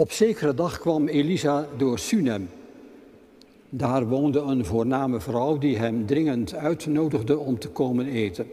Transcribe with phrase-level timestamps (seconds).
[0.00, 2.48] Op zekere dag kwam Elisa door Sunem.
[3.68, 8.46] Daar woonde een voorname vrouw die hem dringend uitnodigde om te komen eten.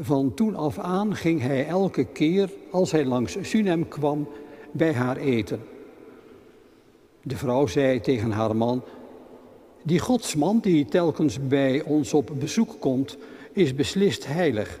[0.00, 4.28] Van toen af aan ging hij elke keer als hij langs Sunem kwam
[4.72, 5.60] bij haar eten.
[7.22, 8.82] De vrouw zei tegen haar man,
[9.82, 13.16] die godsman die telkens bij ons op bezoek komt,
[13.52, 14.80] is beslist heilig.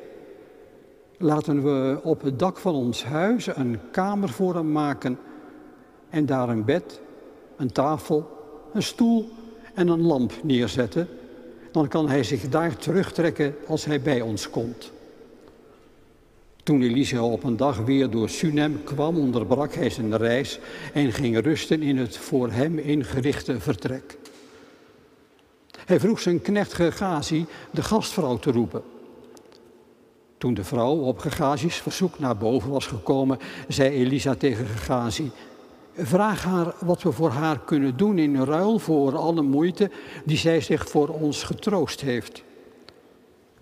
[1.22, 5.18] Laten we op het dak van ons huis een kamer voor hem maken
[6.10, 7.00] en daar een bed,
[7.56, 8.30] een tafel,
[8.72, 9.30] een stoel
[9.74, 11.08] en een lamp neerzetten.
[11.72, 14.92] Dan kan hij zich daar terugtrekken als hij bij ons komt.
[16.62, 20.58] Toen Elisa op een dag weer door Sunem kwam, onderbrak hij zijn reis
[20.92, 24.18] en ging rusten in het voor hem ingerichte vertrek.
[25.84, 28.82] Hij vroeg zijn knecht Gegazi de gastvrouw te roepen.
[30.42, 33.38] Toen de vrouw op Gegazi's verzoek naar boven was gekomen,
[33.68, 35.30] zei Elisa tegen Gegazi:
[35.94, 39.90] Vraag haar wat we voor haar kunnen doen in ruil voor alle moeite
[40.24, 42.42] die zij zich voor ons getroost heeft.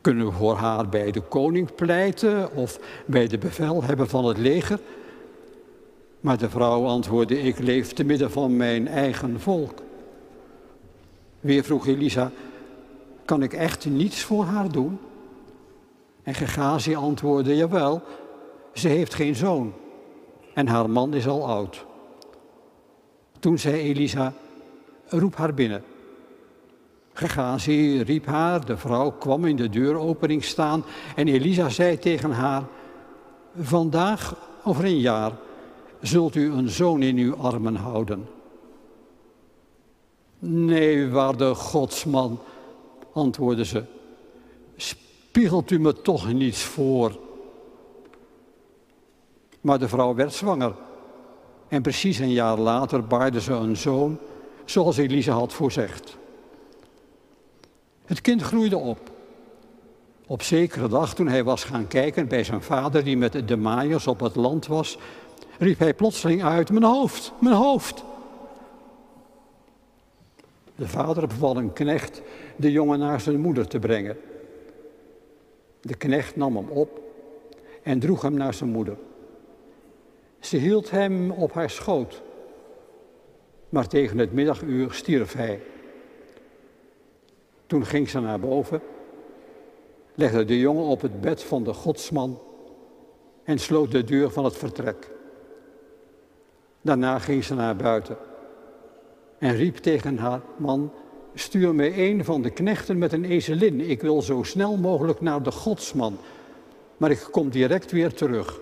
[0.00, 4.80] Kunnen we voor haar bij de koning pleiten of bij de bevelhebber van het leger?
[6.20, 9.82] Maar de vrouw antwoordde, ik leef te midden van mijn eigen volk.
[11.40, 12.30] Weer vroeg Elisa,
[13.24, 14.98] kan ik echt niets voor haar doen?
[16.30, 18.02] En Gegazi antwoordde, jawel,
[18.72, 19.72] ze heeft geen zoon
[20.54, 21.84] en haar man is al oud.
[23.38, 24.32] Toen zei Elisa,
[25.08, 25.82] roep haar binnen.
[27.12, 30.84] Gegazi riep haar, de vrouw kwam in de deuropening staan
[31.16, 32.62] en Elisa zei tegen haar,
[33.60, 34.34] vandaag
[34.64, 35.32] over een jaar
[36.00, 38.28] zult u een zoon in uw armen houden.
[40.38, 42.38] Nee, waarde godsman,
[43.12, 43.84] antwoordde ze,
[45.30, 47.18] spiegelt u me toch niets voor.
[49.60, 50.74] Maar de vrouw werd zwanger
[51.68, 54.18] en precies een jaar later baarde ze een zoon,
[54.64, 56.16] zoals Elisa had voorzegd.
[58.04, 59.10] Het kind groeide op.
[60.26, 64.06] Op zekere dag, toen hij was gaan kijken bij zijn vader, die met de maaiers
[64.06, 64.98] op het land was,
[65.58, 68.04] riep hij plotseling uit: Mijn hoofd, mijn hoofd.
[70.74, 72.22] De vader beval een knecht
[72.56, 74.16] de jongen naar zijn moeder te brengen.
[75.80, 77.00] De knecht nam hem op
[77.82, 78.96] en droeg hem naar zijn moeder.
[80.38, 82.22] Ze hield hem op haar schoot,
[83.68, 85.62] maar tegen het middaguur stierf hij.
[87.66, 88.82] Toen ging ze naar boven,
[90.14, 92.40] legde de jongen op het bed van de godsman
[93.44, 95.10] en sloot de deur van het vertrek.
[96.80, 98.16] Daarna ging ze naar buiten
[99.38, 100.92] en riep tegen haar man,
[101.34, 103.80] stuur me een van de knechten met een ezelin.
[103.80, 106.18] Ik wil zo snel mogelijk naar de godsman,
[106.96, 108.60] maar ik kom direct weer terug.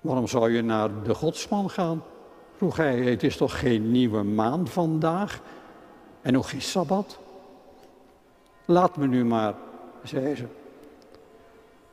[0.00, 2.02] Waarom zou je naar de godsman gaan?
[2.56, 3.00] vroeg hij.
[3.00, 5.40] Het is toch geen nieuwe maan vandaag
[6.20, 7.18] en ook geen sabbat?
[8.64, 9.54] Laat me nu maar,
[10.02, 10.44] zei ze.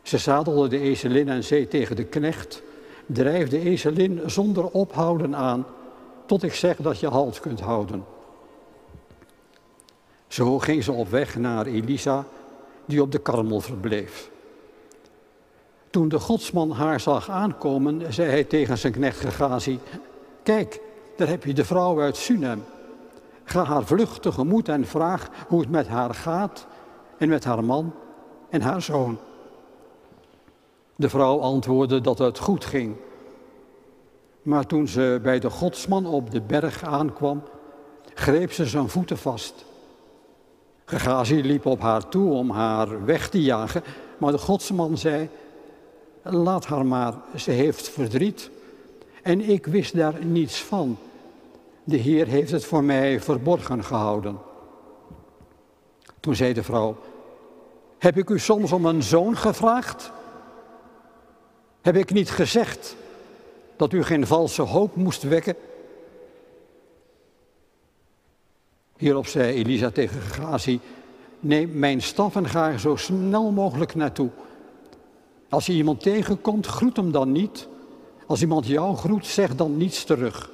[0.01, 2.61] Ze zadelde de ezelin en zei tegen de knecht:
[3.05, 5.65] Drijf de ezelin zonder ophouden aan,
[6.25, 8.03] tot ik zeg dat je halt kunt houden.
[10.29, 12.25] Zo ging ze op weg naar Elisa,
[12.85, 14.29] die op de karmel verbleef.
[15.89, 19.79] Toen de godsman haar zag aankomen, zei hij tegen zijn knecht Gegazi,
[20.43, 20.81] kijk,
[21.17, 22.63] daar heb je de vrouw uit Sunem.
[23.43, 26.67] Ga haar vlug tegemoet en vraag hoe het met haar gaat
[27.17, 27.93] en met haar man
[28.49, 29.17] en haar zoon.
[30.95, 32.95] De vrouw antwoordde dat het goed ging.
[34.41, 37.43] Maar toen ze bij de godsman op de berg aankwam,
[38.13, 39.65] greep ze zijn voeten vast.
[40.89, 43.83] Gegazi liep op haar toe om haar weg te jagen,
[44.17, 45.29] maar de godsman zei,
[46.23, 48.49] laat haar maar, ze heeft verdriet.
[49.23, 50.97] En ik wist daar niets van.
[51.83, 54.37] De Heer heeft het voor mij verborgen gehouden.
[56.19, 56.97] Toen zei de vrouw,
[57.97, 60.11] heb ik u soms om een zoon gevraagd?
[61.81, 62.95] Heb ik niet gezegd
[63.75, 65.55] dat u geen valse hoop moest wekken?
[68.99, 70.79] Hierop zei Elisa tegen Gazi,
[71.39, 74.29] neem mijn staf en ga er zo snel mogelijk naartoe.
[75.49, 77.67] Als je iemand tegenkomt, groet hem dan niet.
[78.25, 80.51] Als iemand jou groet, zeg dan niets terug.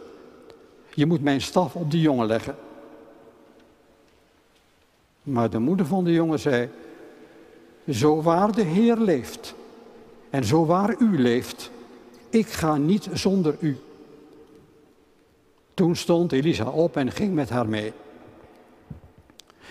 [0.94, 2.56] Je moet mijn staf op de jongen leggen.
[5.24, 6.70] Maar de moeder van de jongen zei,
[7.90, 9.56] zo waar de Heer leeft
[10.30, 11.72] en zo waar u leeft,
[12.30, 13.78] ik ga niet zonder u.
[15.74, 17.94] Toen stond Elisa op en ging met haar mee.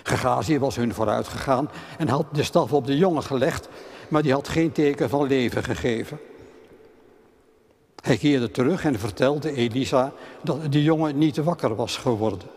[0.06, 3.68] Gegazi was hun vooruit gegaan en had de staf op de jongen gelegd,
[4.08, 6.18] maar die had geen teken van leven gegeven.
[8.02, 10.12] Hij keerde terug en vertelde Elisa
[10.42, 12.48] dat de jongen niet wakker was geworden.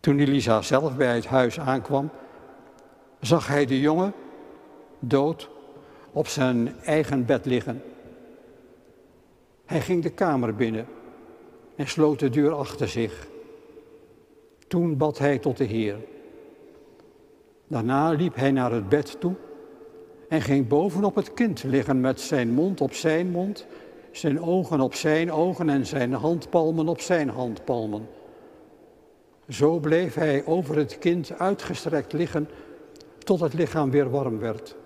[0.00, 2.10] Toen Elisa zelf bij het huis aankwam,
[3.20, 4.14] zag hij de jongen
[4.98, 5.48] dood
[6.12, 7.82] op zijn eigen bed liggen.
[9.64, 10.86] Hij ging de kamer binnen
[11.76, 13.30] en sloot de deur achter zich.
[14.72, 15.96] Toen bad hij tot de Heer.
[17.66, 19.34] Daarna liep hij naar het bed toe
[20.28, 23.66] en ging bovenop het kind liggen met zijn mond op zijn mond,
[24.10, 28.08] zijn ogen op zijn ogen en zijn handpalmen op zijn handpalmen.
[29.48, 32.48] Zo bleef hij over het kind uitgestrekt liggen
[33.18, 34.76] tot het lichaam weer warm werd.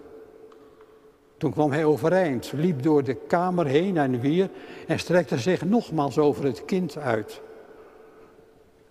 [1.37, 4.51] Toen kwam hij overeind, liep door de kamer heen en weer
[4.87, 7.45] en strekte zich nogmaals over het kind uit.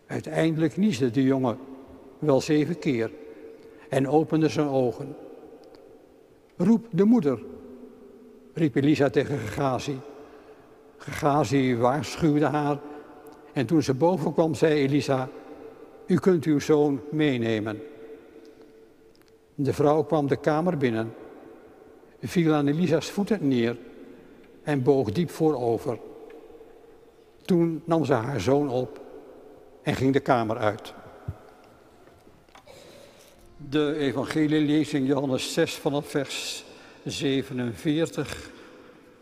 [0.07, 1.57] Uiteindelijk niesde de jongen
[2.19, 3.11] wel zeven keer
[3.89, 5.15] en opende zijn ogen.
[6.57, 7.43] Roep de moeder,
[8.53, 9.97] riep Elisa tegen Gegazi.
[10.97, 12.79] Gegazi waarschuwde haar
[13.53, 15.29] en toen ze boven kwam zei Elisa,
[16.05, 17.81] u kunt uw zoon meenemen.
[19.55, 21.13] De vrouw kwam de kamer binnen,
[22.21, 23.77] viel aan Elisa's voeten neer
[24.63, 25.99] en boog diep voorover.
[27.41, 29.04] Toen nam ze haar zoon op
[29.85, 30.93] en ging de kamer uit.
[33.57, 36.63] De evangelielezing Johannes 6 vanaf vers
[37.03, 38.49] 47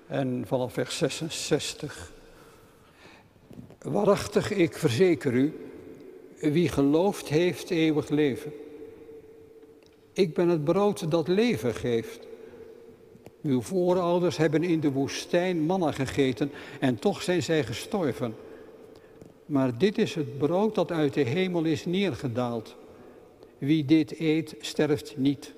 [0.08, 2.12] en vanaf vers 66.
[3.82, 5.70] Waarachtig, ik verzeker u,
[6.40, 8.54] wie geloofd heeft eeuwig leven.
[10.14, 12.28] Ik ben het brood dat leven geeft.
[13.42, 18.36] Uw voorouders hebben in de woestijn manna gegeten en toch zijn zij gestorven.
[19.54, 22.76] Maar dit is het brood dat uit de hemel is neergedaald.
[23.58, 25.54] Wie dit eet, sterft niet.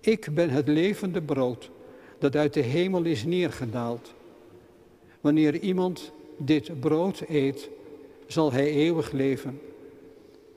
[0.00, 1.70] Ik ben het levende brood
[2.18, 4.14] dat uit de hemel is neergedaald.
[5.20, 7.68] Wanneer iemand dit brood eet,
[8.26, 9.60] zal hij eeuwig leven.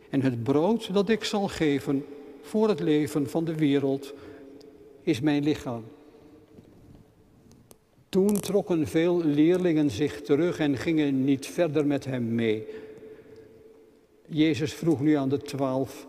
[0.10, 2.06] En het brood dat ik zal geven
[2.42, 4.14] voor het leven van de wereld
[5.02, 5.84] is mijn lichaam.
[8.14, 12.68] Toen trokken veel leerlingen zich terug en gingen niet verder met hem mee.
[14.28, 16.08] Jezus vroeg nu aan de twaalf,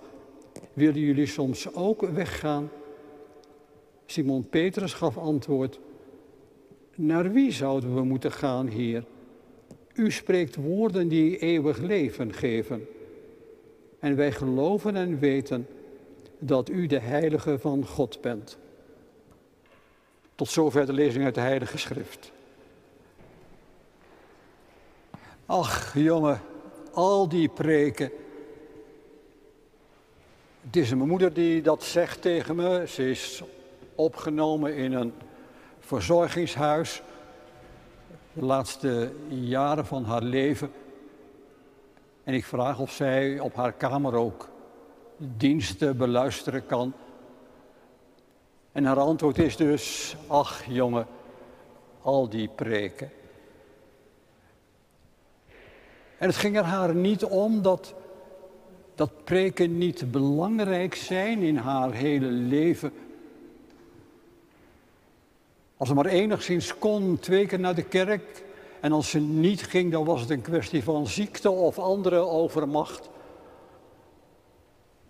[0.73, 2.71] willen jullie soms ook weggaan?
[4.07, 5.81] Simon Petrus gaf antwoord,
[6.95, 9.05] naar wie zouden we moeten gaan, Heer?
[9.95, 12.87] U spreekt woorden die eeuwig leven geven.
[13.99, 15.67] En wij geloven en weten
[16.39, 18.59] dat u de heilige van God bent.
[20.35, 22.33] Tot zover de lezing uit de Heilige Schrift.
[25.47, 26.41] Ach, jongen,
[26.93, 28.11] al die preken.
[30.61, 32.85] Het is mijn moeder die dat zegt tegen me.
[32.89, 33.43] Ze is
[33.95, 35.13] opgenomen in een
[35.79, 37.03] verzorgingshuis.
[38.33, 40.73] De laatste jaren van haar leven.
[42.25, 44.49] En ik vraag of zij op haar kamer ook
[45.17, 46.93] diensten beluisteren kan.
[48.75, 51.07] En haar antwoord is dus, ach jongen,
[52.03, 53.11] al die preken.
[56.19, 57.95] En het ging er haar niet om dat,
[58.95, 62.93] dat preken niet belangrijk zijn in haar hele leven.
[65.77, 68.45] Als ze maar enigszins kon, twee keer naar de kerk.
[68.81, 73.09] En als ze niet ging, dan was het een kwestie van ziekte of andere overmacht.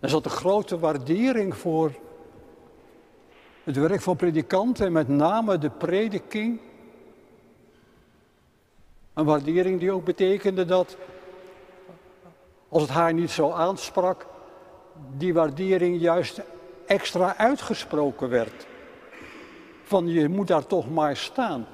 [0.01, 1.93] Er zat een grote waardering voor
[3.65, 6.61] het werk van predikanten en met name de prediking.
[9.13, 10.97] Een waardering die ook betekende dat,
[12.69, 14.27] als het haar niet zo aansprak,
[15.17, 16.41] die waardering juist
[16.87, 18.67] extra uitgesproken werd.
[19.83, 21.67] Van je moet daar toch maar staan.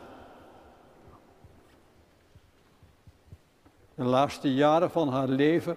[3.95, 5.77] De laatste jaren van haar leven,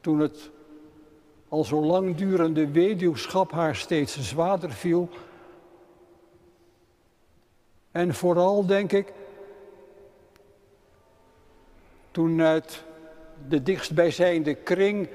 [0.00, 0.50] toen het
[1.52, 5.08] al zo lang durende weduwschap haar steeds zwaarder viel.
[7.90, 9.12] En vooral, denk ik,
[12.10, 12.84] toen uit
[13.48, 15.08] de dichtstbijzijnde kring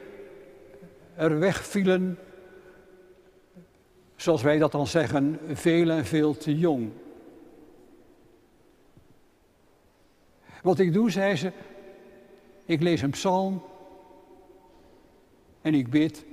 [1.16, 2.20] er wegvielen,
[4.16, 6.92] zoals wij dat dan zeggen, veel en veel te jong.
[10.62, 11.52] Wat ik doe, zei ze,
[12.66, 13.62] ik lees een psalm
[15.68, 16.26] en ik bid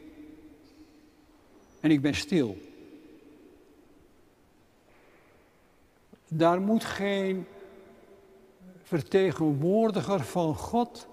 [1.80, 2.56] en ik ben stil.
[6.28, 7.46] Daar moet geen
[8.82, 11.06] vertegenwoordiger van God,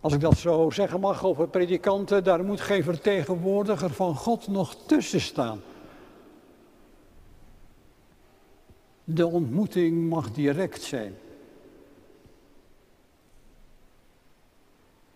[0.00, 4.76] als ik dat zo zeggen mag over predikanten, daar moet geen vertegenwoordiger van God nog
[4.86, 5.60] tussen staan.
[9.04, 11.18] De ontmoeting mag direct zijn.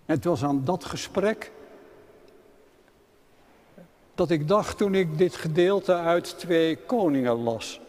[0.04, 1.52] Het was aan dat gesprek
[4.20, 7.80] dat ik dacht toen ik dit gedeelte uit twee koningen las.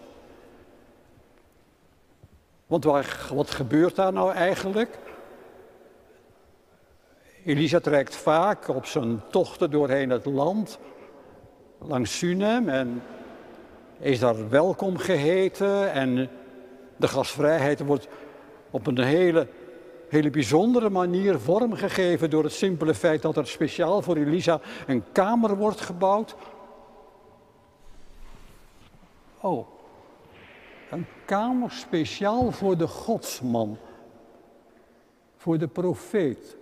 [2.68, 2.84] Want
[3.34, 4.98] wat gebeurt daar nou eigenlijk?
[7.46, 10.80] Elisa trekt vaak op zijn tochten doorheen het land,
[11.78, 13.04] langs Sunem en
[14.00, 16.30] is daar welkom geheten en
[16.98, 18.08] de gastvrijheid wordt
[18.70, 19.48] op een hele,
[20.12, 25.58] hele bijzondere manier vormgegeven door het simpele feit dat er speciaal voor Elisa een kamer
[25.58, 26.36] wordt gebouwd.
[29.42, 29.68] Oh,
[30.90, 33.78] een kamer speciaal voor de godsman,
[35.36, 36.58] voor de profeet,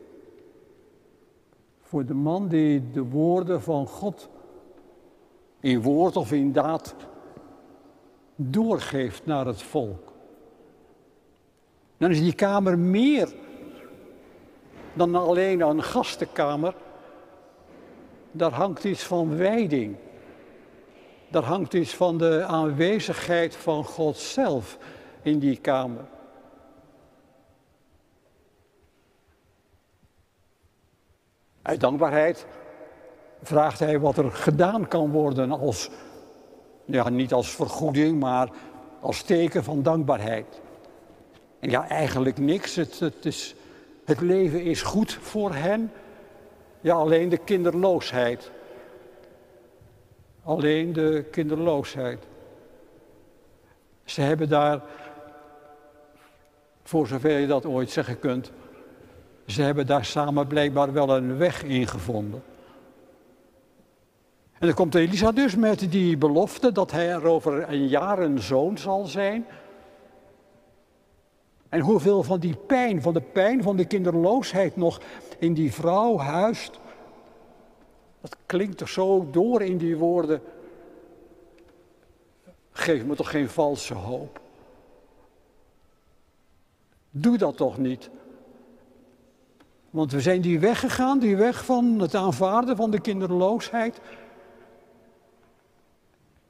[1.82, 4.30] voor de man die de woorden van God
[5.60, 6.96] in woord of in daad
[8.36, 10.09] doorgeeft naar het volk.
[12.00, 13.30] Dan is die kamer meer
[14.94, 16.74] dan alleen een gastenkamer.
[18.32, 19.96] Daar hangt iets van wijding.
[21.30, 24.78] Daar hangt iets van de aanwezigheid van God zelf
[25.22, 26.06] in die kamer.
[31.62, 32.46] Uit dankbaarheid
[33.42, 35.90] vraagt hij wat er gedaan kan worden als
[36.86, 38.50] ja, niet als vergoeding, maar
[39.00, 40.62] als teken van dankbaarheid.
[41.60, 42.76] En ja, eigenlijk niks.
[42.76, 43.56] Het, het, is,
[44.06, 45.92] het leven is goed voor hen.
[46.82, 48.52] Ja, alleen de kinderloosheid.
[50.44, 52.24] Alleen de kinderloosheid.
[54.04, 54.82] Ze hebben daar,
[56.84, 58.52] voor zover je dat ooit zeggen kunt,
[59.46, 62.44] ze hebben daar samen blijkbaar wel een weg in gevonden.
[64.60, 68.40] En dan komt Elisa dus met die belofte dat hij er over een jaar een
[68.40, 69.46] zoon zal zijn.
[71.70, 75.02] En hoeveel van die pijn, van de pijn van de kinderloosheid nog
[75.40, 76.80] in die vrouw huist.
[78.22, 80.42] Dat klinkt toch zo door in die woorden.
[82.72, 84.40] Geef me toch geen valse hoop.
[87.12, 88.10] Doe dat toch niet.
[89.90, 94.00] Want we zijn die weg gegaan, die weg van het aanvaarden van de kinderloosheid.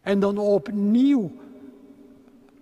[0.01, 1.31] En dan opnieuw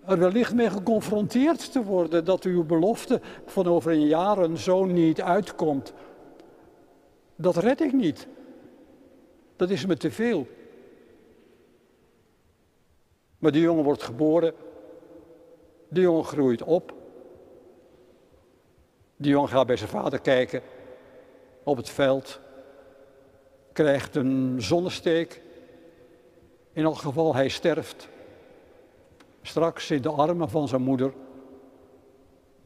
[0.08, 4.92] er wellicht mee geconfronteerd te worden dat uw belofte van over een jaar een zoon
[4.92, 5.92] niet uitkomt.
[7.36, 8.26] Dat red ik niet.
[9.56, 10.46] Dat is me te veel.
[13.38, 14.54] Maar die jongen wordt geboren.
[15.88, 16.94] Die jongen groeit op.
[19.16, 20.62] Die jongen gaat bij zijn vader kijken
[21.62, 22.40] op het veld.
[23.72, 25.42] Krijgt een zonnesteek.
[26.72, 28.08] In elk geval, hij sterft.
[29.42, 31.14] Straks in de armen van zijn moeder.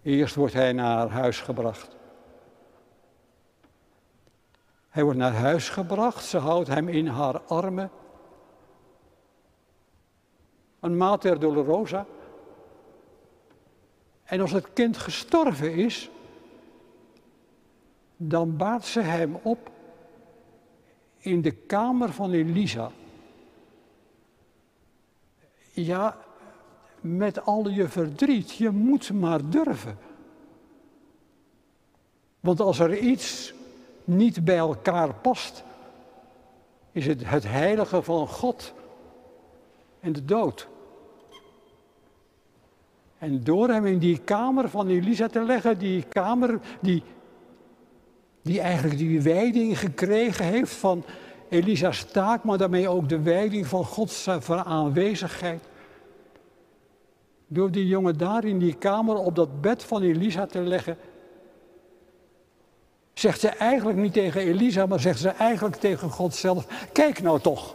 [0.02, 1.96] Eerst wordt hij naar huis gebracht.
[4.88, 7.90] Hij wordt naar huis gebracht, ze houdt hem in haar armen.
[10.80, 12.06] Een mater dolorosa.
[14.24, 16.10] En als het kind gestorven is,
[18.16, 19.70] dan baart ze hem op
[21.18, 22.90] in de kamer van Elisa.
[25.70, 26.16] Ja,
[27.02, 29.98] met al je verdriet, je moet maar durven.
[32.40, 33.52] Want als er iets
[34.04, 35.64] niet bij elkaar past,
[36.92, 38.72] is het het heilige van God
[40.00, 40.68] en de dood.
[43.18, 47.02] En door hem in die kamer van Elisa te leggen, die kamer die,
[48.42, 51.04] die eigenlijk die wijding gekregen heeft van
[51.48, 55.64] Elisa's taak, maar daarmee ook de wijding van Gods aanwezigheid.
[57.52, 60.96] Door die jongen daar in die kamer op dat bed van Elisa te leggen,
[63.14, 67.40] zegt ze eigenlijk niet tegen Elisa, maar zegt ze eigenlijk tegen God zelf: Kijk nou
[67.40, 67.74] toch.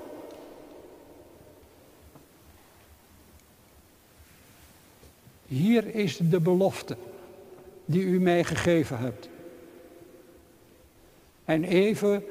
[5.46, 6.98] Hier is de belofte
[7.86, 9.30] die u mij gegeven hebt.
[11.46, 12.24] En even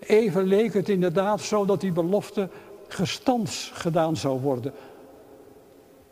[0.00, 2.48] Even leek het inderdaad zo dat die belofte
[2.88, 4.72] gestands gedaan zou worden.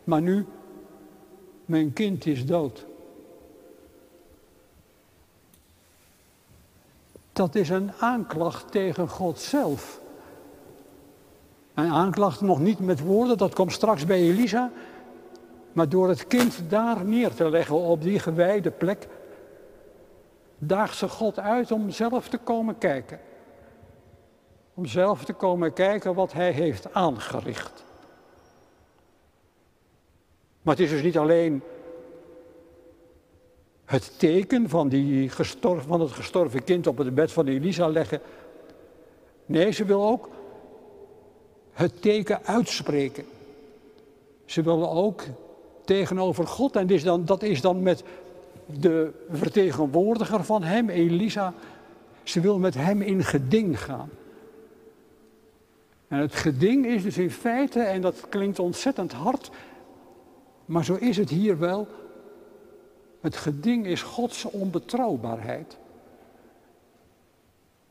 [0.09, 0.47] Maar nu,
[1.65, 2.87] mijn kind is dood.
[7.33, 10.01] Dat is een aanklacht tegen God zelf.
[11.75, 14.71] Een aanklacht nog niet met woorden, dat komt straks bij Elisa.
[15.73, 19.09] Maar door het kind daar neer te leggen op die gewijde plek,
[20.59, 23.21] daagt ze God uit om zelf te komen kijken
[24.79, 27.85] om zelf te komen kijken wat hij heeft aangericht.
[30.63, 31.63] Maar het is dus niet alleen
[33.85, 38.21] het teken van, die gestorven, van het gestorven kind op het bed van Elisa leggen.
[39.47, 40.29] Nee, ze wil ook
[41.73, 43.25] het teken uitspreken.
[44.45, 45.23] Ze wil ook
[45.85, 48.03] tegenover God, en is dan, dat is dan met
[48.67, 51.55] de vertegenwoordiger van hem, Elisa,
[52.23, 54.11] ze wil met hem in geding gaan.
[56.09, 59.51] En het geding is dus in feite, en dat klinkt ontzettend hard,
[60.69, 61.89] maar zo is het hier wel,
[63.21, 65.77] het geding is Gods onbetrouwbaarheid.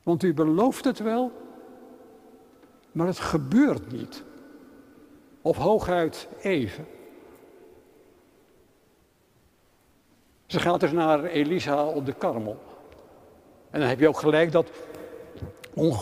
[0.04, 1.32] Want u belooft het wel,
[2.92, 4.24] maar het gebeurt niet.
[5.42, 6.88] Of hooguit even.
[10.46, 12.60] Ze gaat dus naar Elisa op de Karmel.
[13.70, 14.70] En dan heb je ook gelijk dat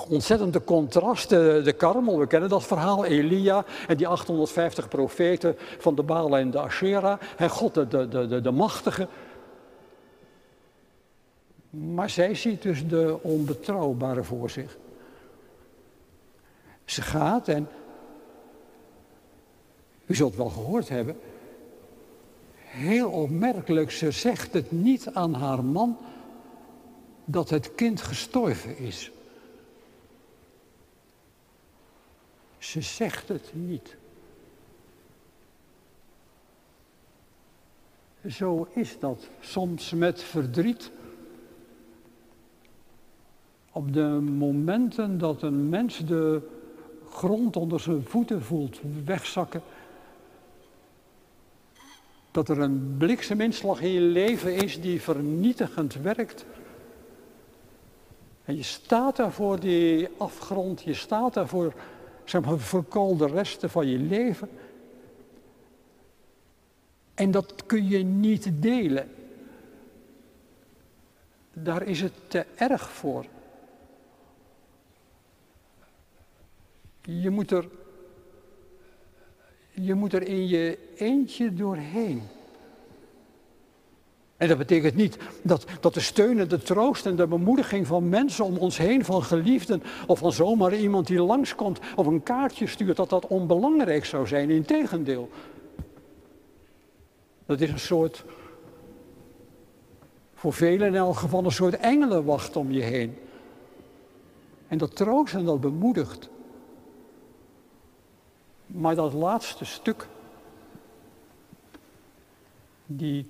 [0.10, 6.03] ontzettende contrast, de, Karmel, we kennen dat verhaal, Elia en die 850 profeten van de
[6.03, 9.08] Balen en de Asherah, en God de, de, de, de machtige.
[11.70, 14.77] Maar zij ziet dus de onbetrouwbare voor zich.
[16.86, 17.67] Ze gaat en,
[20.05, 21.20] u zult wel gehoord hebben,
[22.55, 25.98] heel opmerkelijk, ze zegt het niet aan haar man
[27.25, 29.12] dat het kind gestorven is.
[32.65, 33.95] Ze zegt het niet.
[38.29, 40.91] Zo is dat soms met verdriet.
[43.72, 44.07] Op de
[44.38, 46.41] momenten dat een mens de
[47.10, 49.62] grond onder zijn voeten voelt wegzakken,
[52.31, 56.45] dat er een blikseminslag in je leven is die vernietigend werkt.
[58.45, 61.74] En je staat daar voor die afgrond, je staat daar voor
[62.25, 64.50] zeg maar, verkoolde resten van je leven.
[67.13, 69.10] En dat kun je niet delen.
[71.53, 73.25] Daar is het te erg voor.
[77.01, 77.68] Je moet er,
[79.72, 82.22] je moet er in je eentje doorheen.
[84.37, 88.09] En dat betekent niet dat, dat de steun en de troost en de bemoediging van
[88.09, 92.67] mensen om ons heen, van geliefden of van zomaar iemand die langskomt of een kaartje
[92.67, 94.50] stuurt, dat dat onbelangrijk zou zijn.
[94.50, 95.29] Integendeel.
[97.45, 98.24] Dat is een soort,
[100.33, 103.17] voor velen in elk geval, een soort engelenwacht om je heen.
[104.67, 106.29] En dat troost en dat bemoedigt.
[108.65, 110.07] Maar dat laatste stuk,
[112.85, 113.27] die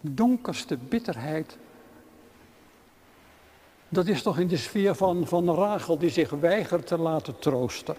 [0.00, 1.58] donkerste bitterheid.
[3.88, 7.96] Dat is toch in de sfeer van, van Rachel die zich weigert te laten troosten.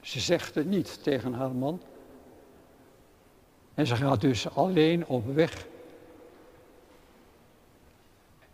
[0.00, 1.80] Ze zegt het niet tegen haar man.
[3.74, 5.66] En ze gaat dus alleen op weg.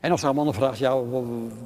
[0.01, 1.03] En als haar man vraagt, ja,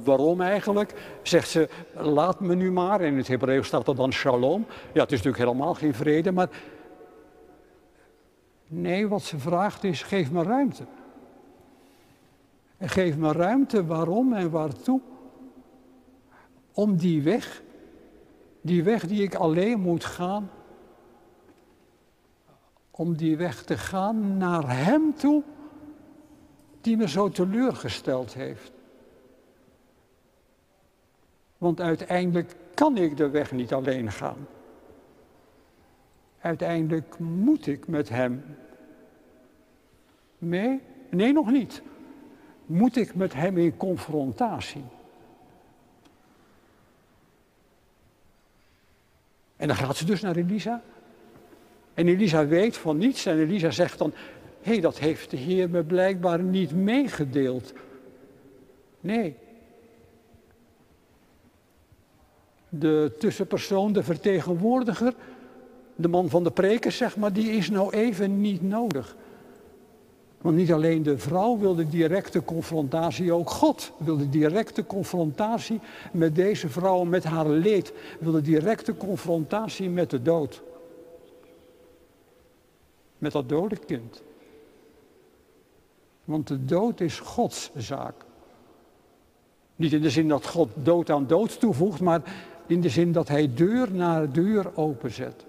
[0.03, 0.93] waarom eigenlijk?
[1.21, 3.01] Zegt ze, laat me nu maar.
[3.01, 4.65] In het Hebreeuws staat er dan shalom.
[4.93, 6.49] Ja, het is natuurlijk helemaal geen vrede, maar
[8.67, 10.85] Nee, wat ze vraagt is: geef me ruimte.
[12.77, 15.01] En geef me ruimte waarom en waartoe?
[16.71, 17.61] Om die weg,
[18.61, 20.49] die weg die ik alleen moet gaan,
[22.91, 25.43] om die weg te gaan naar Hem toe,
[26.81, 28.71] die me zo teleurgesteld heeft.
[31.57, 34.47] Want uiteindelijk kan ik de weg niet alleen gaan.
[36.45, 38.43] Uiteindelijk moet ik met Hem
[40.37, 41.81] Nee, nee nog niet.
[42.65, 44.83] Moet ik met hem in confrontatie?
[49.55, 50.81] En dan gaat ze dus naar Elisa.
[51.93, 54.13] En Elisa weet van niets en Elisa zegt dan,
[54.61, 57.73] hé, hey, dat heeft de Heer me blijkbaar niet meegedeeld.
[58.99, 59.35] Nee.
[62.69, 65.13] De tussenpersoon, de vertegenwoordiger,
[65.95, 69.15] de man van de preken, zeg maar, die is nou even niet nodig.
[70.45, 75.79] Want niet alleen de vrouw wilde directe confrontatie, ook God wilde directe confrontatie
[76.11, 80.61] met deze vrouw, met haar leed, wilde directe confrontatie met de dood.
[83.17, 84.21] Met dat dode kind.
[86.23, 88.15] Want de dood is Gods zaak.
[89.75, 92.21] Niet in de zin dat God dood aan dood toevoegt, maar
[92.67, 95.45] in de zin dat hij deur na deur openzet.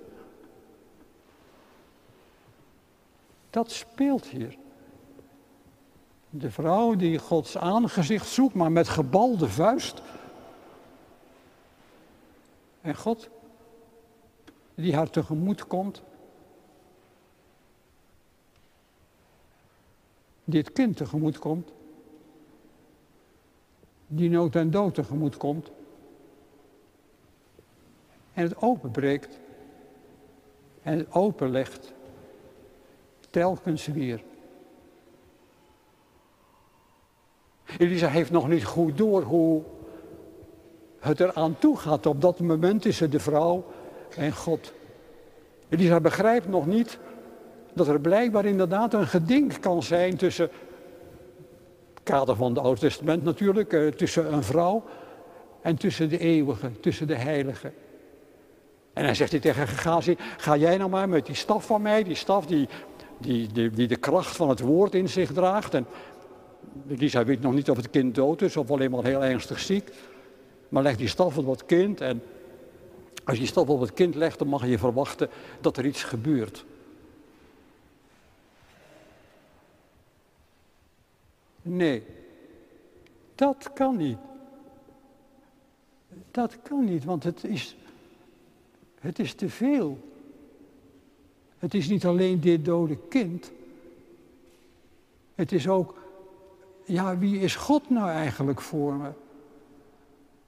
[3.57, 4.57] Dat speelt hier.
[6.31, 10.03] De vrouw die Gods aangezicht zoekt, maar met gebalde vuist.
[12.81, 13.29] En God
[14.75, 16.03] die haar tegemoet komt.
[20.45, 21.73] Die het kind tegemoet komt.
[24.07, 25.71] Die nood en dood tegemoet komt.
[28.33, 29.39] En het openbreekt.
[30.83, 31.95] En het openlegt.
[33.37, 34.23] Telkens weer.
[37.79, 39.63] Elisa heeft nog niet goed door hoe
[40.99, 42.07] het eraan toe gaat.
[42.07, 43.65] Op dat moment tussen de vrouw
[44.17, 44.73] en God.
[45.69, 46.99] Elisa begrijpt nog niet
[47.73, 50.51] dat er blijkbaar inderdaad een geding kan zijn tussen,
[51.95, 54.85] het kader van het Oude Testament natuurlijk, eh, tussen een vrouw
[55.61, 57.73] en tussen de eeuwige, tussen de heilige.
[58.93, 62.15] En hij zegt tegen Gegazi, ga jij nou maar met die staf van mij, die
[62.15, 62.69] staf die,
[63.19, 65.75] die, die, die de kracht van het woord in zich draagt.
[65.75, 65.87] En
[66.89, 69.91] Elisa weet nog niet of het kind dood is of alleen maar heel ernstig ziek.
[70.69, 72.23] Maar leg die staf op het kind en
[73.25, 75.29] als je die staf op het kind legt, dan mag je verwachten
[75.61, 76.65] dat er iets gebeurt.
[81.63, 82.03] Nee,
[83.35, 84.19] dat kan niet.
[86.31, 87.77] Dat kan niet, want het is,
[89.01, 89.99] het is te veel.
[91.59, 93.53] Het is niet alleen dit dode kind.
[95.35, 95.95] Het is ook,
[96.85, 99.11] ja, wie is God nou eigenlijk voor me?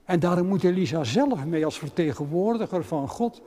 [0.03, 3.41] En daarom moet Elisa zelf mee als vertegenwoordiger van God.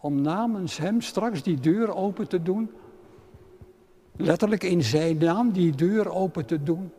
[0.00, 2.70] Om namens hem straks die deur open te doen.
[4.16, 6.92] Letterlijk in zijn naam die deur open te doen.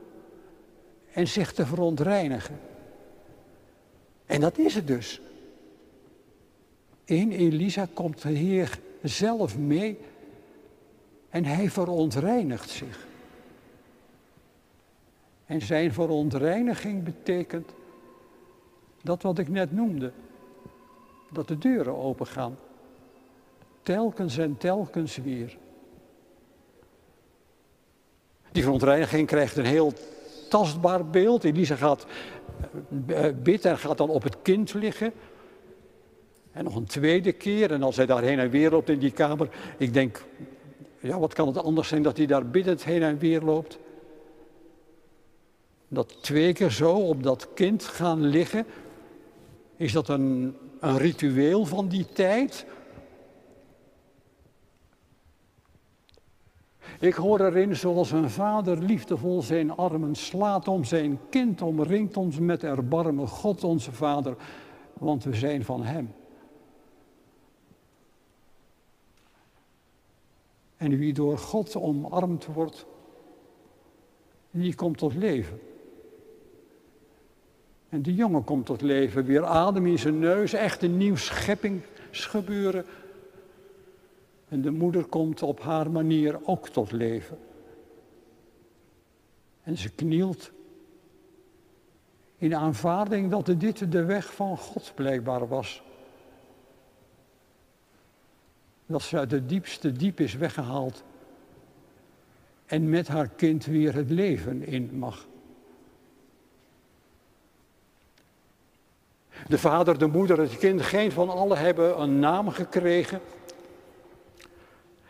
[1.11, 2.59] En zich te verontreinigen.
[4.25, 5.21] En dat is het dus.
[7.07, 9.97] In Elisa komt de Heer zelf mee
[11.29, 13.07] en hij verontreinigt zich.
[15.45, 17.71] En zijn verontreiniging betekent
[19.01, 20.11] dat wat ik net noemde,
[21.31, 22.57] dat de deuren opengaan.
[23.81, 25.57] Telkens en telkens weer.
[28.51, 29.93] Die verontreiniging krijgt een heel
[30.49, 31.43] tastbaar beeld.
[31.43, 32.05] Elisa gaat
[33.07, 35.13] eh, bidden en gaat dan op het kind liggen.
[36.57, 39.11] En nog een tweede keer, en als hij daar heen en weer loopt in die
[39.11, 40.25] kamer, ik denk,
[40.99, 43.79] ja, wat kan het anders zijn dat hij daar biddend heen en weer loopt?
[45.87, 48.65] Dat twee keer zo op dat kind gaan liggen,
[49.75, 52.65] is dat een, een ritueel van die tijd?
[56.99, 62.39] Ik hoor erin zoals een vader liefdevol zijn armen slaat om zijn kind, omringt ons
[62.39, 64.35] met erbarmen, God onze Vader,
[64.93, 66.13] want we zijn van Hem.
[70.77, 72.85] En wie door God omarmd wordt,
[74.51, 75.59] die komt tot leven.
[77.89, 82.85] En die jongen komt tot leven, weer adem in zijn neus, echt een nieuw scheppingsgebeuren.
[84.47, 87.37] En de moeder komt op haar manier ook tot leven.
[89.63, 90.51] En ze knielt
[92.37, 95.83] in aanvaarding dat dit de weg van God blijkbaar was.
[98.87, 101.03] Dat ze uit het diepste diep is weggehaald
[102.65, 105.27] en met haar kind weer het leven in mag.
[109.47, 113.21] De vader, de moeder, het kind, geen van allen hebben een naam gekregen.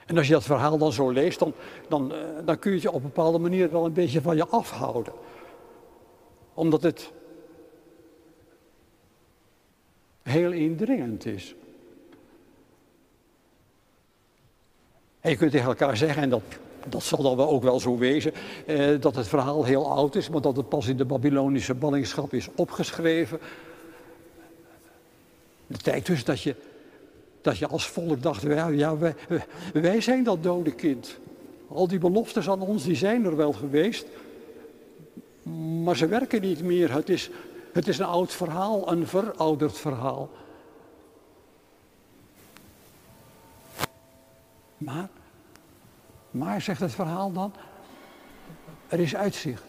[0.06, 1.54] En als je dat verhaal dan zo leest, dan,
[1.88, 4.48] dan, eh, dan kun je je op een bepaalde manier wel een beetje van je
[4.48, 5.14] afhouden.
[6.54, 7.12] Omdat het
[10.24, 11.56] heel indringend is.
[15.28, 16.42] En je kunt tegen elkaar zeggen, en dat,
[16.90, 18.34] dat zal dan ook wel zo wezen,
[18.66, 22.34] eh, dat het verhaal heel oud is, maar dat het pas in de Babylonische ballingschap
[22.34, 23.40] is opgeschreven.
[25.68, 26.56] De tijd dus dat je,
[27.42, 29.16] dat je als volk dacht, ja, ja wij,
[29.74, 31.18] wij zijn dat dode kind.
[31.68, 34.06] Al die beloftes aan ons, die zijn er wel geweest.
[35.84, 36.94] Maar ze werken niet meer.
[36.94, 37.30] Het is,
[37.74, 40.30] het is een oud verhaal, een verouderd verhaal.
[44.78, 45.10] Maar,
[46.32, 47.54] maar zegt het verhaal dan,
[48.88, 49.64] er is uitzicht.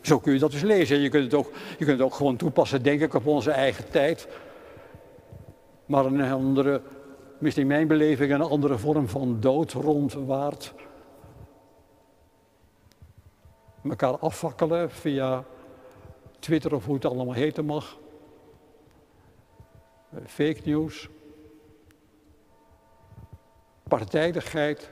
[0.00, 1.00] Zo kun je dat dus lezen.
[1.00, 3.90] Je kunt het ook, je kunt het ook gewoon toepassen, denk ik, op onze eigen
[3.90, 4.28] tijd.
[5.86, 6.82] Maar een andere,
[7.38, 10.74] misschien in mijn beleving, een andere vorm van dood rondwaart.
[13.80, 15.44] Mekaar afvakkelen via
[16.38, 17.98] Twitter of hoe het allemaal heten mag.
[20.26, 21.08] Fake news.
[23.88, 24.90] Partijdigheid.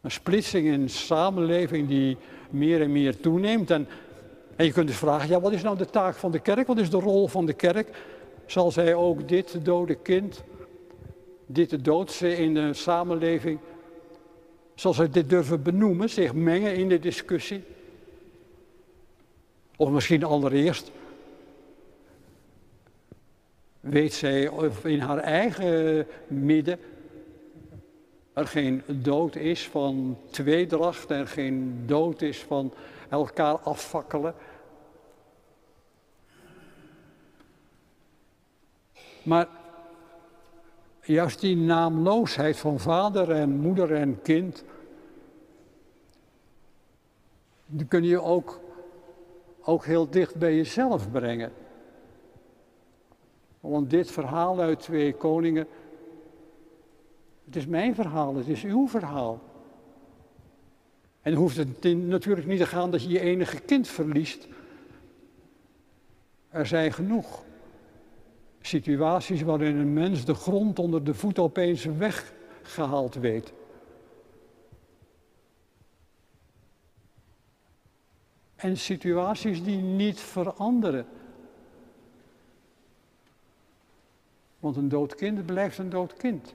[0.00, 2.16] Een splitsing in samenleving die
[2.50, 3.70] meer en meer toeneemt.
[3.70, 3.88] En
[4.58, 6.66] En je kunt dus vragen, ja, wat is nou de taak van de kerk?
[6.66, 7.88] Wat is de rol van de kerk?
[8.46, 10.42] Zal zij ook dit dode kind,
[11.46, 13.58] dit doodse in de samenleving,
[14.74, 17.64] zal zij dit durven benoemen, zich mengen in de discussie?
[19.76, 20.90] Of misschien allereerst,
[23.90, 26.78] weet zij of in haar eigen midden
[28.38, 32.72] er geen dood is van tweedracht, er geen dood is van
[33.08, 34.34] elkaar afvakkelen.
[39.22, 39.48] Maar
[41.02, 44.64] juist die naamloosheid van vader en moeder en kind,
[47.66, 48.60] die kun je ook,
[49.62, 51.52] ook heel dicht bij jezelf brengen.
[53.68, 55.66] Want dit verhaal uit Twee Koningen,
[57.44, 59.40] het is mijn verhaal, het is uw verhaal.
[61.20, 64.48] En hoeft het natuurlijk niet te gaan dat je je enige kind verliest.
[66.48, 67.44] Er zijn genoeg
[68.60, 73.52] situaties waarin een mens de grond onder de voet opeens weggehaald weet.
[78.56, 81.06] En situaties die niet veranderen.
[84.60, 86.54] Want een dood kind blijft een dood kind.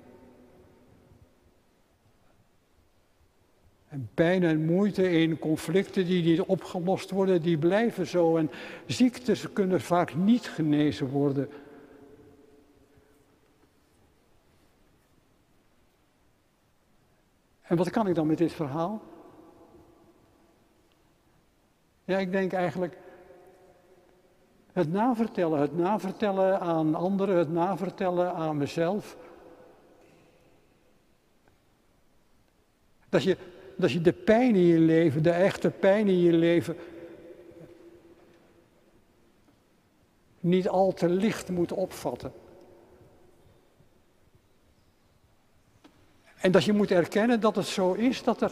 [3.88, 8.38] En pijn en moeite in conflicten die niet opgelost worden, die blijven zo.
[8.38, 8.52] En
[8.86, 11.50] ziektes kunnen vaak niet genezen worden.
[17.62, 19.02] En wat kan ik dan met dit verhaal?
[22.06, 22.98] Ja, ik denk eigenlijk
[24.74, 29.18] het navertellen, het navertellen aan anderen, het navertellen aan mezelf.
[33.10, 33.38] Dat je,
[33.78, 36.76] dat je de pijn in je leven, de echte pijn in je leven,
[40.40, 42.32] niet al te licht moet opvatten.
[46.36, 48.52] En dat je moet erkennen dat het zo is, dat, er,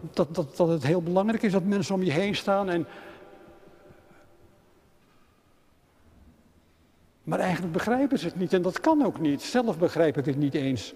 [0.00, 2.70] dat, dat, dat het heel belangrijk is dat mensen om je heen staan.
[2.70, 2.86] En,
[7.28, 9.42] maar eigenlijk begrijpen ze het niet en dat kan ook niet.
[9.42, 10.94] Zelf begrijp ik het niet eens.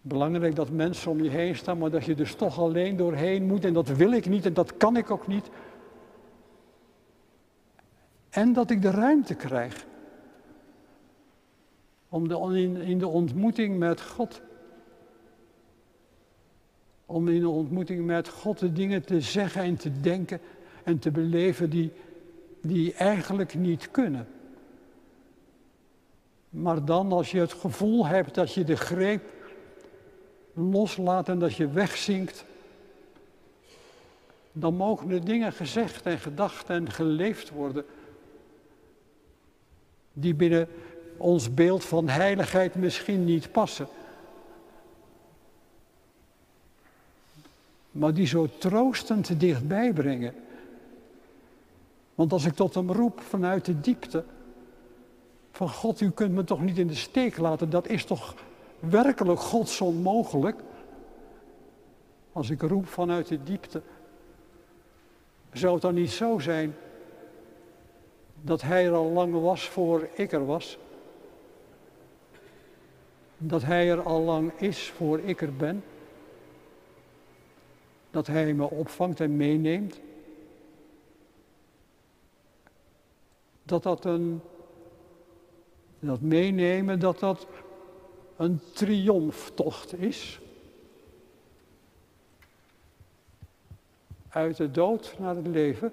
[0.00, 3.64] Belangrijk dat mensen om je heen staan, maar dat je dus toch alleen doorheen moet.
[3.64, 5.50] En dat wil ik niet en dat kan ik ook niet.
[8.30, 9.86] En dat ik de ruimte krijg
[12.08, 14.42] om de, in, in de ontmoeting met God.
[17.06, 20.40] Om in de ontmoeting met God de dingen te zeggen en te denken
[20.84, 21.92] en te beleven die,
[22.60, 24.26] die eigenlijk niet kunnen.
[26.50, 29.22] Maar dan als je het gevoel hebt dat je de greep
[30.52, 32.44] loslaat en dat je wegzinkt,
[34.52, 37.84] dan mogen er dingen gezegd en gedacht en geleefd worden
[40.12, 40.68] die binnen
[41.16, 43.86] ons beeld van heiligheid misschien niet passen.
[47.90, 50.34] Maar die zo troostend dichtbij brengen.
[52.22, 54.24] Want als ik tot hem roep vanuit de diepte,
[55.50, 58.34] van God, u kunt me toch niet in de steek laten, dat is toch
[58.78, 60.60] werkelijk Gods onmogelijk.
[62.32, 63.82] Als ik roep vanuit de diepte,
[65.52, 66.74] zou het dan niet zo zijn
[68.40, 70.78] dat Hij er al lang was voor ik er was?
[73.38, 75.84] dat Hij er al lang is voor ik er ben.
[78.10, 80.00] Dat Hij me opvangt en meeneemt.
[83.62, 84.40] Dat dat een,
[85.98, 87.46] dat meenemen, dat dat
[88.36, 90.40] een triomftocht is.
[94.28, 95.92] Uit de dood naar het leven,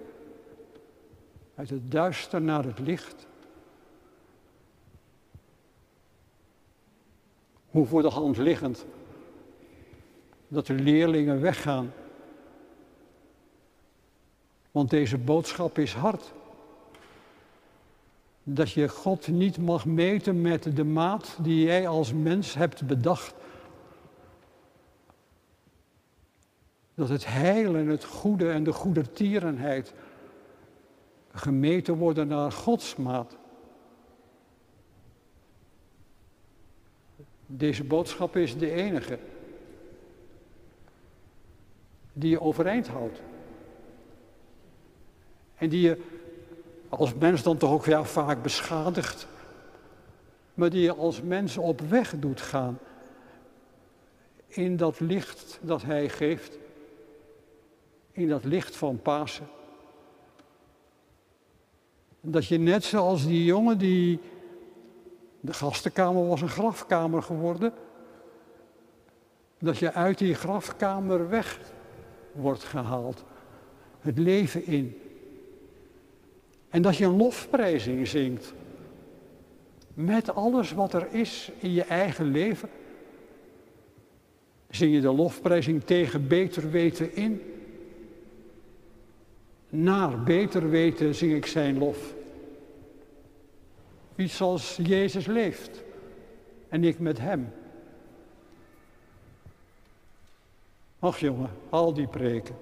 [1.55, 3.27] uit het duister naar het licht.
[7.71, 8.85] hoe voor de hand liggend
[10.47, 11.93] dat de leerlingen weggaan.
[14.71, 16.33] Want deze boodschap is hard.
[18.51, 23.33] Dat je God niet mag meten met de maat die jij als mens hebt bedacht.
[26.95, 29.93] Dat het heil en het goede en de goedertierenheid
[31.31, 33.37] gemeten worden naar Gods maat.
[37.45, 39.19] Deze boodschap is de enige
[42.13, 43.21] die je overeind houdt.
[45.55, 46.18] En die je
[46.89, 49.27] als mens dan toch ook ja, vaak beschadigt,
[50.53, 52.79] maar die je als mens op weg doet gaan
[54.49, 56.57] in dat licht dat Hij geeft,
[58.11, 59.47] in dat licht van Pasen.
[62.21, 64.19] Dat je net zoals die jongen die.
[65.41, 67.73] De gastenkamer was een grafkamer geworden.
[69.59, 71.59] Dat je uit die grafkamer weg
[72.31, 73.23] wordt gehaald.
[73.99, 75.01] Het leven in.
[76.69, 78.53] En dat je een lofprijzing zingt.
[79.93, 82.69] Met alles wat er is in je eigen leven.
[84.69, 87.41] Zing je de lofprijzing tegen beter weten in.
[89.69, 92.13] Naar beter weten zing ik zijn lof.
[94.15, 95.83] Iets zoals Jezus leeft
[96.69, 97.53] en ik met hem.
[100.99, 102.55] Ach jongen, al die preken.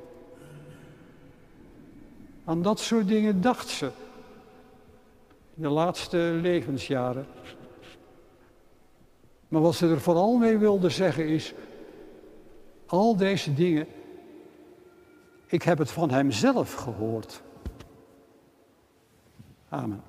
[2.48, 3.86] Aan dat soort dingen dacht ze
[5.56, 7.28] in de laatste levensjaren.
[9.48, 11.54] Maar wat ze er vooral mee wilde zeggen is,
[12.86, 13.88] al deze dingen,
[15.46, 17.42] ik heb het van Hem zelf gehoord.
[19.70, 20.04] Amen.